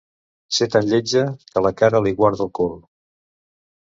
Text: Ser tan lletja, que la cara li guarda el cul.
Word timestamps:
Ser 0.59 0.67
tan 0.75 0.87
lletja, 0.93 1.21
que 1.53 1.63
la 1.67 1.73
cara 1.83 2.03
li 2.07 2.15
guarda 2.23 2.47
el 2.47 2.51
cul. 2.61 2.77